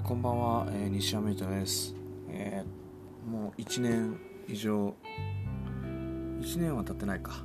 [0.00, 1.94] ーこんばんは、えー西山裕太です、
[2.28, 4.94] えーもう1年以上
[6.40, 7.44] 1年は経ってないか。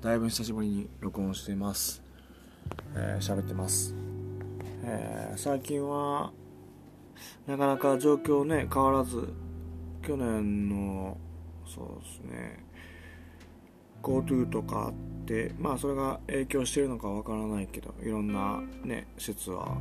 [0.00, 2.02] だいぶ久しぶりに録音しています。
[2.94, 3.94] えー喋ってます、
[4.84, 6.32] え最近は
[7.46, 9.28] なかなか状況ね変わらず
[10.02, 11.18] 去年の
[11.66, 12.64] そうですね
[14.02, 14.92] GoTo とかあっ
[15.26, 19.76] てまあそれが影響してるのかわからないけどいろんなね説は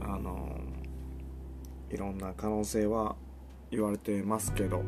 [0.00, 0.63] あの
[1.90, 3.16] いろんな可能性は
[3.70, 4.82] 言われてますけど、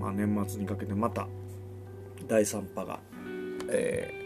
[0.00, 1.28] まあ、年末にかけてまた
[2.26, 3.00] 第3波が、
[3.70, 4.22] えー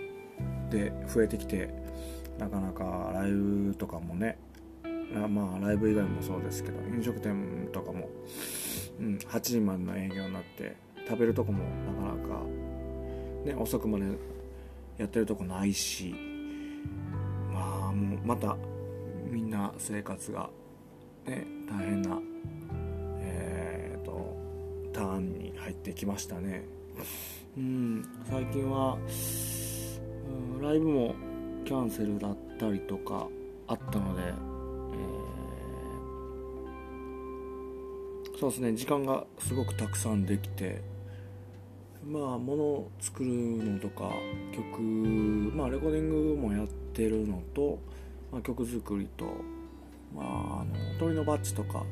[0.70, 1.70] で増えてきて
[2.38, 4.38] なかなかライブとかもね
[5.28, 8.08] まあライブ以外もそうですけど飲食店とかも、
[9.00, 10.76] うん、8時までの営業になって
[11.08, 12.44] 食べるとこもなかなか、
[13.44, 14.04] ね、遅くまで
[14.98, 16.14] やってるとこないし
[17.52, 18.56] まあもうまた
[19.30, 20.48] みんな生活が、
[21.26, 22.20] ね、大変な、
[23.20, 24.36] えー、と
[24.92, 26.64] ターンに入ってきましたね。
[27.56, 28.98] うん最近は、
[30.58, 31.14] うんライブも
[31.64, 33.28] キャンセルだったりとか
[33.66, 34.46] あったので、えー
[38.38, 40.82] そうですね時間がすごくたくさんできて
[42.06, 44.12] まあ物を作るのとか
[44.54, 47.78] 曲まあレコーディングもやってるのと、
[48.30, 49.24] まあ、曲作りと、
[50.16, 51.84] まあ、あの鳥のバッジとか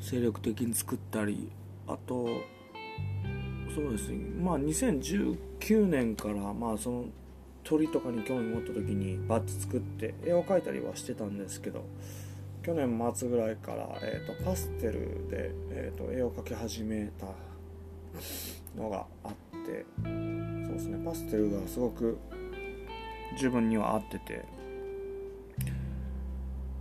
[0.00, 1.50] 精力的に作ったり
[1.86, 2.26] あと
[3.74, 4.18] そうですね。
[4.42, 7.04] まあ2019年からまあその
[7.62, 11.84] 鳥とかに興味持った時にバッジ作って絵を描いたりはしてたんですけど
[12.62, 17.26] 去年末ぐらいから、えー、とパステルで、えー、と絵を描き始めた
[18.80, 19.32] のがあっ
[19.66, 21.04] てそうですね。
[21.04, 22.18] パステルがすごく
[23.34, 24.44] 自分には合ってて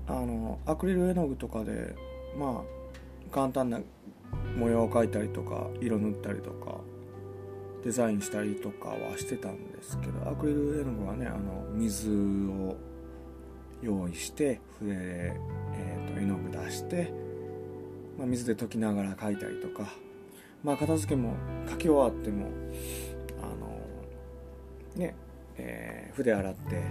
[0.09, 1.95] あのアクリル絵の具とかで
[2.37, 3.79] まあ簡単な
[4.57, 6.77] 模様を描いたりとか色塗ったりとか
[7.83, 12.75] デザインしたりとかはしてたんですけどアクリル絵の具はねあの水を
[13.81, 14.99] 用意して筆で、
[15.73, 17.13] えー、と絵の具出して、
[18.17, 19.93] まあ、水で溶きながら描いたりとか
[20.63, 21.35] まあ片付けも
[21.69, 22.47] 書き終わっても
[23.41, 23.79] あの
[24.97, 25.15] ね、
[25.57, 26.83] えー筆洗って、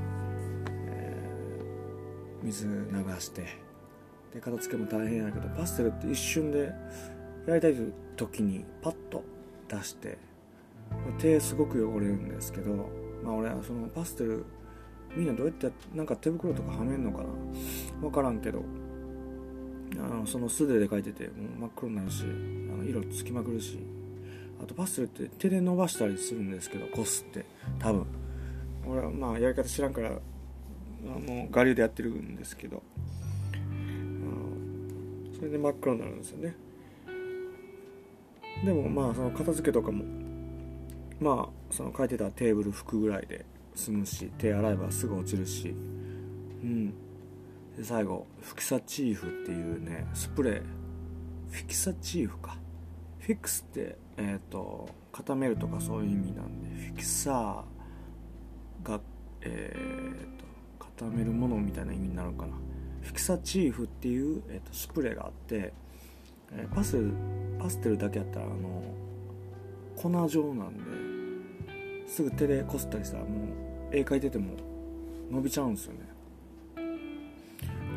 [2.43, 2.75] 水流
[3.21, 3.47] して
[4.35, 6.73] で片付けも大変やけどパステルって一瞬で
[7.47, 7.75] やりたい
[8.17, 9.25] 時にパッと
[9.69, 10.19] 出して
[11.19, 12.91] 手すごく汚れるんですけど
[13.23, 14.45] まあ俺はそのパステル
[15.17, 17.25] みんなどうやってやなんか手袋とかはめんのかな？
[18.01, 18.63] 分からんけど
[19.99, 22.27] あのその素手で描いててもう真っ黒になるしあ
[22.77, 23.79] の色つきまくるし
[24.63, 27.47] あとパステルって手で伸ばしたりするんですけどこすって
[27.79, 28.07] 多分。
[28.87, 30.13] 俺はまあやり方知らんから
[31.07, 32.83] あの我流でやってるんですけど。
[35.39, 36.55] それで真っ黒になるんですよね。
[38.65, 40.05] でもまあその片付けとかも
[41.21, 43.45] まあその書いてたテーブル拭くぐらいで
[43.77, 45.69] 済むし手洗えばすぐ落ちるし。
[45.69, 46.91] うん。
[47.77, 50.63] で最後フキサチーフっていうねスプレー。
[51.51, 52.57] フィキサチーフか。
[53.21, 59.01] フィックスってえっ、と固めるとかそういう意味なんでフィキサーが
[59.43, 60.48] えっ、と
[60.99, 62.55] 固めるものみたいな意味になるかな。
[63.03, 65.73] フィキサチーフっていう、えー、とスプレーがあって、
[66.53, 66.99] えーパス
[67.59, 68.83] パステルだけやったらあの
[69.97, 70.77] 粉状なん
[72.05, 73.29] ですぐ手でこすったりしたらも
[73.93, 74.55] う絵描いてても
[75.31, 76.01] 伸びちゃうんですよね。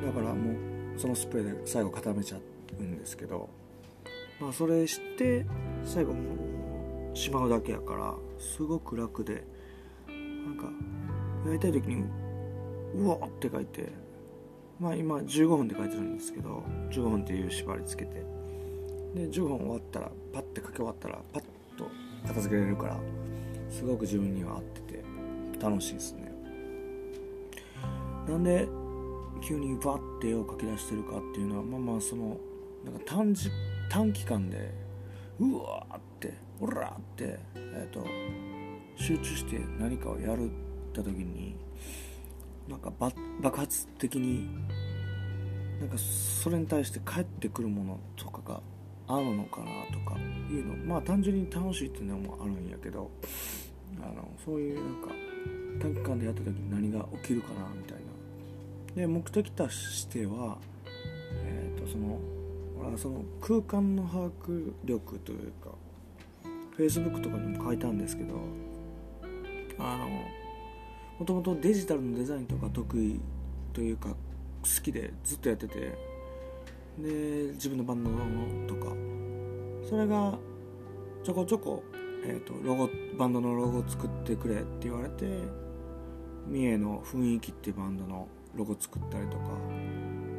[0.06, 0.52] だからも
[0.96, 2.38] うそのスプレーで最後固めちゃ
[2.80, 3.50] うんですけど
[4.40, 5.46] まあそれして
[5.86, 6.20] 最後も
[7.14, 9.44] うしまうだけやからすごく楽で
[10.08, 10.66] なんか
[11.46, 12.06] やりたい時に
[12.96, 13.90] うわって書いて
[14.80, 18.42] まあ今15分で書いてるんですけど15分っていう縛りつけて。
[19.16, 21.44] で15分終わったらパッて書き終わったらパッ
[21.78, 21.90] と
[22.28, 22.98] 片付けられるから
[23.70, 25.04] すごく自分には合ってて
[25.62, 26.32] 楽しいですね。
[28.28, 28.68] なんで
[29.44, 32.38] 急にバッて絵を描き出してるかっていうのはまあまあその
[32.86, 33.50] なんか短時
[33.90, 34.72] 短期間で
[35.40, 38.06] うわーってオラーって、えー、と
[38.96, 40.54] 集中して何かをやるっ
[40.94, 41.56] た時に
[42.72, 42.92] なんか
[43.42, 44.48] 爆発的に
[45.80, 48.62] なんかそれに対して返ってくるものとかが
[49.08, 50.18] あるのかなとか
[50.50, 53.12] いうのまあ単純に楽しいっていうのもあるんやけど
[54.02, 55.10] あのそういうなんか
[55.82, 58.02] 短期間でやった時に何が起きるかなみたいな。
[58.96, 60.58] で目的としては
[61.44, 62.20] えっ、とその
[62.80, 65.70] 俺はその空間の把握力というか
[66.78, 68.36] Facebook とかにも書いたんですけど
[69.80, 70.41] あの
[71.22, 73.22] もともとデジタルのデザインとか得意
[73.74, 74.16] というか好
[74.82, 75.76] きでずっとやってて
[76.98, 78.18] で自分のバンドの
[78.68, 78.92] とか。
[79.88, 80.36] それが
[81.24, 81.84] ちょこちょこ、
[82.26, 82.90] えーと、ロゴ
[83.20, 85.28] バンドのロゴを作ってくれって言われて
[86.48, 89.44] 三重の雰囲気っていうバンドのロゴ作ったりとか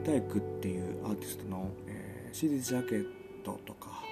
[0.05, 3.07] 大工っていうアーティストの、えー、CD ジャケッ
[3.45, 4.03] トとか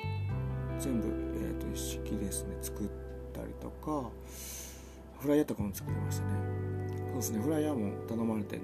[0.78, 2.88] 全部、えーと、一式ですね作っ
[3.32, 4.08] たりとか。
[5.20, 6.30] フライヤーとかも作りましたね。
[7.08, 7.40] そうですね。
[7.40, 8.60] フライヤーも頼まれて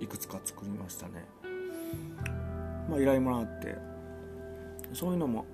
[0.00, 1.24] いくつか作りましたね。
[2.88, 3.76] まあ依頼もらって。
[4.92, 5.44] そういうのも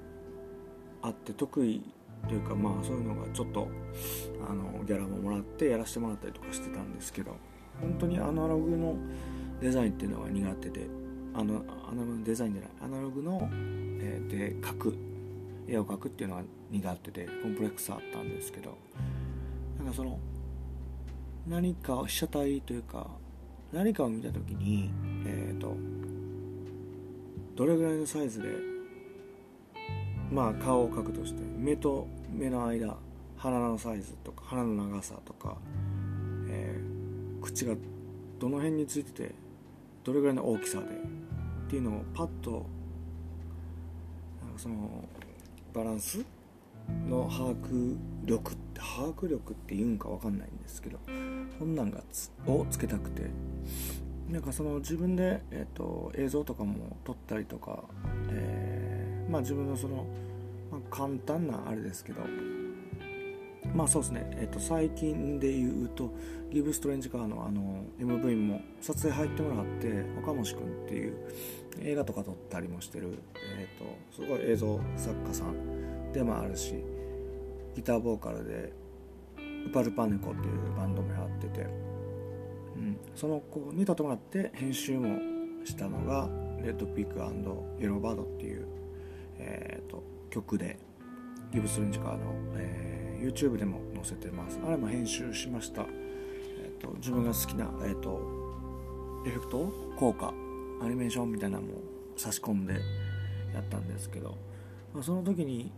[1.03, 1.83] あって得意
[2.29, 3.69] というかまあそういうのがちょっと
[4.49, 7.37] あのギャラももらってやらせてもらったりとかしてたんですけど
[7.81, 8.97] 本当にアナログの
[9.61, 10.87] デザインっていうのが苦手で
[11.35, 13.49] あのアナログのデザインじゃないアナログの、
[14.01, 14.97] えー、で描く
[15.67, 18.77] 絵を描くっていうのが苦手でコンプレックスあったんですけど
[19.81, 20.19] なんかその
[21.49, 23.07] 何か被写体というか
[23.73, 24.91] 何かを見た時に
[25.25, 25.75] えっ、ー、と
[27.57, 28.49] どれぐらいのサイズで
[30.31, 32.95] まあ顔を描くとして目と目の間
[33.37, 35.57] 鼻のサイズとか鼻の長さとか、
[36.51, 37.75] えー、口が
[38.39, 39.35] どの辺についてて
[40.05, 40.89] どれぐらいの大きさでっ
[41.71, 42.67] ていうのをパッとなんか
[44.59, 45.05] その
[45.73, 46.23] バランス
[47.09, 50.99] の把握力って把握力って言うんか分かんないんですけど
[51.59, 53.31] こんなんがつをつけたくて。
[54.31, 57.83] なんかその自分で、えーと、映像とかも撮ったりとか、
[58.31, 60.07] えー、まあ自分のその、
[60.71, 62.21] まあ、簡単なあれですけど
[63.75, 66.13] まあそうですね、えーと、最近で言うと
[66.53, 70.55] ギブ・ストレンジカーのあの MV も撮影入ってもらって岡本君
[70.85, 71.17] っていう
[71.83, 76.75] 映画とか撮ったりもしてる、えーと、すごい映像作家さんでもあるし
[77.75, 78.73] ギターボーカルで
[79.67, 81.67] ウパルパネコっていうバンドもやってて、
[82.77, 85.19] うん、その子に撮ってもらって編集も
[85.65, 86.29] したのが
[86.63, 88.67] レッドピークイエローバードっていう、
[89.39, 90.79] えーと、曲で
[91.53, 92.19] ギブ・ストレンジカーの、
[92.57, 94.59] えー YouTube でも載せてます。
[94.67, 95.83] あれも編集しました、
[96.63, 98.19] えーと、自分が好きな、えーと、
[99.27, 100.33] エフェクト効果
[100.83, 101.75] アニメーションみたいなのも
[102.17, 102.75] 差し込んで
[103.53, 104.39] やったんですけど、
[104.95, 105.71] まあ、その時に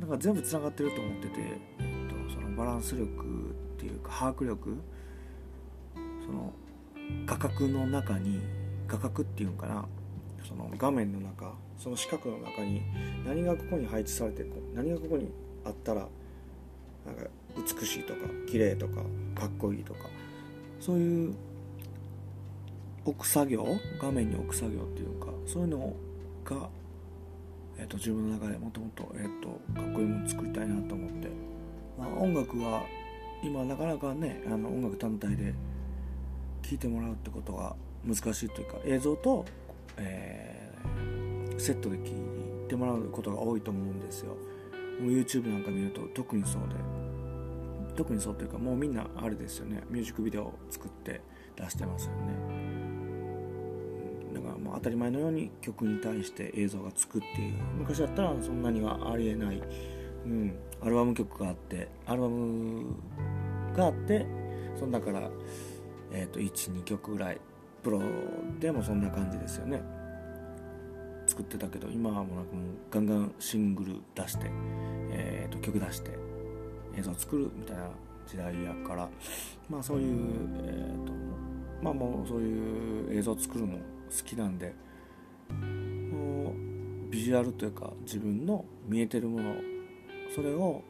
[0.00, 1.34] なんか全部つながってると思ってて、
[1.78, 4.76] えーと、そのバランス力っていうか把握力
[6.24, 6.52] その
[7.26, 8.40] 画角の中に
[8.88, 9.84] 画角っていうんかな
[10.48, 12.82] その画面の中その四角の中に
[13.26, 14.44] 何がここに配置されて
[14.74, 15.30] 何がここに
[15.64, 16.08] あったら
[17.06, 17.24] なんか
[17.56, 19.02] 美しいとか綺麗とか
[19.34, 20.00] かっこいいとか
[20.80, 21.34] そういう
[23.04, 23.66] 置く作業
[24.00, 25.94] 画面に置く作業っていうかそういうの
[26.44, 26.68] が、
[27.80, 31.28] えーと、自分の中でもともと,、えーと、かっこいいもの作りたいなと思って、
[31.98, 32.82] まあ、音楽は
[33.42, 35.54] 今なかなかねあの音楽単体で
[36.62, 37.74] 聴いてもらうってことが
[38.04, 39.46] 難しいというか映像と、
[39.96, 44.36] えー、セットで聴いてもらうことが多いと思うんですよ。
[45.00, 47.00] YouTube なんか見ると特にそうで。
[47.96, 49.82] 特にそうというかもうみんなあれですよね。
[49.88, 51.22] ミュージックビデオを作って
[51.56, 52.49] 出してますよね。
[54.70, 57.54] だからもう当たり前のように曲に対して映像がつくっていう。
[57.78, 59.62] 昔だったらそんなにはありえない、
[60.24, 61.88] うん、アルバム曲があって。
[62.06, 62.96] アルバム
[63.74, 64.26] があって
[64.78, 65.28] そんだから、
[66.12, 67.40] えーと、12曲ぐらい。
[67.82, 67.98] プロ
[68.58, 69.82] でもそんな感じですよね。
[71.26, 74.50] 作ってたけど今はもうなんかもうガンガンシングル出して、
[75.12, 76.10] えー、と曲出して
[76.98, 77.88] 映像作るみたいな
[78.26, 79.08] 時代やから。
[79.68, 81.12] まあそういう、えーと
[81.82, 83.78] まあもうそういう映像作るの
[84.10, 84.74] 好きなんで
[85.50, 89.54] もうビジュアルというか自分の見えてるもの
[90.34, 90.82] それを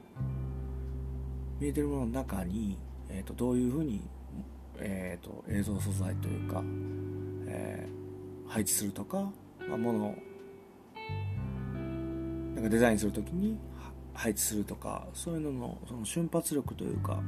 [1.60, 4.02] 見えてるものの中に、えー、とどういうふうに、
[4.78, 6.62] えー、と映像素材というか、
[7.46, 9.30] えー、配置するとか、
[9.68, 10.14] まあ、もの
[12.54, 13.58] なんかデザインする時に
[14.14, 17.20] 配置するとかそういうののその瞬発力というか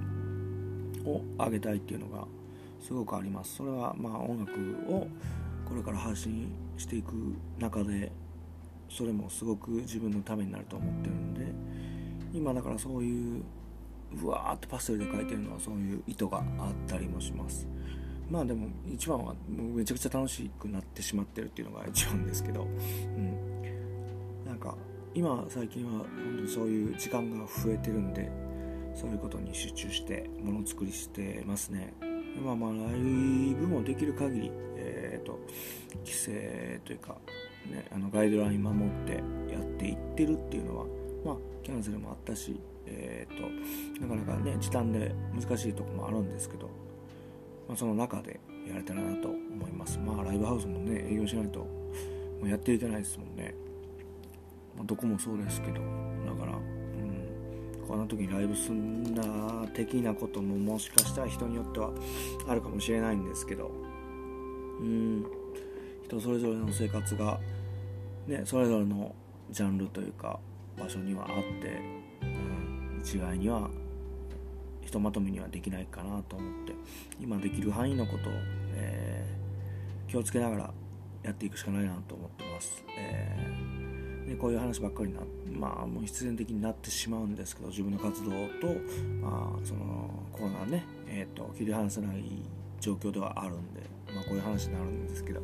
[1.04, 2.26] を上げたいっていうのが
[2.80, 3.56] すごくあります。
[3.56, 4.52] それはまあ音楽
[4.88, 5.06] を
[5.72, 7.14] これから配信していく
[7.58, 8.12] 中で
[8.90, 11.46] それもすごく自分のためになると思ってるんで
[12.34, 13.42] 今だからそういう
[14.22, 17.66] うわーってパステルで描いてるのはそういう意図があったりもします。
[18.30, 22.64] まあでも一番はもうめちゃくちゃ楽しくなってしまってるっていうのが一番ですけど。
[22.64, 24.44] うん。
[24.44, 24.74] なんか
[25.14, 28.30] 今最近は本当にそういう時間が増えてるんで
[28.94, 31.94] そういうことに集中してものづくりしてますね。
[32.44, 34.52] まあまあライブもできる限り、
[35.22, 35.38] と
[36.04, 37.16] 規制というか、
[37.70, 40.84] ね、あのガイドライン守ってやっていってるっていうのは
[41.24, 46.66] まあキャンセルもあったしえ、ー、となかなかね時短で難しいとこもあるんですけど、
[47.68, 49.98] まあ、その中でやれたらなと思います。
[49.98, 53.54] まあライブハウスもね営業しないともうやっていけないですもんね、
[54.76, 55.80] まあ、どこもそうですけどだ
[56.38, 59.22] からうんこんな時にライブすんだ
[59.74, 61.90] 的なことももしかしたら人によっては
[62.48, 63.70] あるかもしれないんですけど
[64.82, 65.42] うん。
[66.04, 67.40] 人それぞれの生活が
[68.26, 69.14] ねそれぞれの
[69.50, 70.38] ジャンルというか
[70.78, 71.80] 場所にはあって、
[72.22, 73.70] うん、一概には
[74.82, 76.74] ひとまとめにはできないかなと思って
[77.20, 78.32] 今できる範囲のことを、
[78.74, 80.74] えー、気をつけながら
[81.22, 85.20] やっていくしかないなと思ってます、えー、でこういう話ばっかりな
[85.50, 88.34] まあもう必然的になってしまうんですけど自分の活動と、
[89.20, 92.24] まあ、そのコロナね、えーと、切り離せない
[92.80, 93.80] 状況ではあるんで、
[94.24, 95.40] あ、こういう話になるんですけど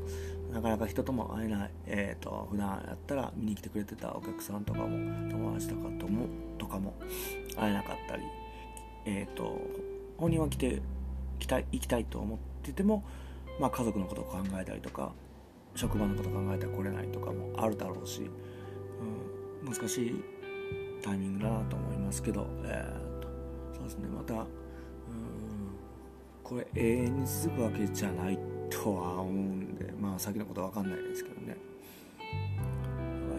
[0.52, 4.88] なかなか人とも会えない、えーと、普段やったら見に来てくれてたお客さんとかも
[5.30, 6.94] 友達とかともとかも
[7.56, 8.22] 会えなかったり、
[9.04, 9.60] えーと、
[10.16, 10.80] 本人は来て
[11.38, 13.04] 来た行きたいと思ってても、
[13.60, 15.12] まあ、家族のことを考えたりとか
[15.74, 18.28] 職場のこと考えたら来れないとかもあるだろうし、
[19.62, 20.24] うん、難しい
[21.02, 23.28] タイミングだなと思いますけど、えーと、
[23.74, 24.46] そうですねまた、うん、
[26.42, 28.38] これ永遠に続くわけじゃない
[28.88, 31.56] とは思うんでまあ先のことは分かんないですけどね。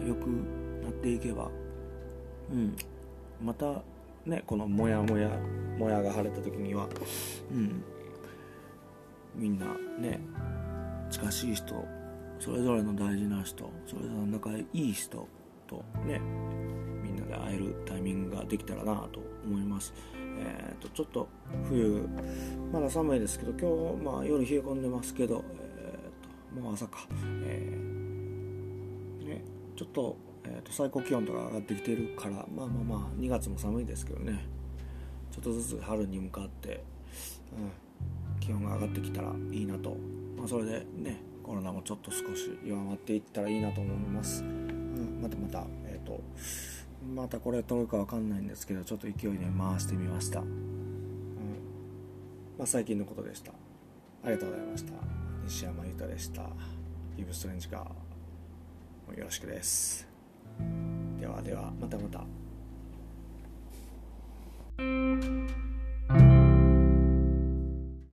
[0.06, 0.26] よく
[0.82, 1.50] なっていけば
[2.52, 2.76] うん。
[3.42, 3.82] また
[4.24, 5.30] ねこのモヤモヤ
[5.78, 6.88] モヤが晴れた時には
[7.50, 7.82] うん。
[9.34, 9.66] みんな
[9.98, 10.20] ね
[11.10, 11.84] 近しい人
[12.38, 15.26] それぞれの大事な人それぞれの仲いい人
[15.66, 16.20] とね
[17.02, 19.92] みんなで会えるタイミングができたらなと思います。
[20.38, 21.28] えーと、ちょっと
[21.68, 22.08] 冬
[22.72, 27.06] まだ寒いですけど今日、まあ、夜冷え込んでますけど、えーと、もう朝か、
[27.44, 29.44] えー、ね、
[29.76, 34.60] ちょっと,、えーと、最高気温とか上がってきてるからまあまあまあ2月も寒いですけどね。
[35.30, 36.82] ちょっとずつ春に向かって、
[37.52, 39.96] うん、気温が上がってきたらいいなと、
[40.36, 46.20] まあ、それでねコロナもちょっと少し弱まっていったらいいなと思います、うん、またまたえっ、ー、と
[47.14, 50.46] またこれ取るか分かんないんですけどちょっと勢いで回してみました、うん。
[52.58, 53.52] まあ、最近のことでした。
[54.22, 54.92] ありがとうございました。
[55.44, 56.42] 西山裕太でした。
[57.16, 60.06] ギブストレンジカーよろしくです。
[61.18, 62.24] ではではまたまた。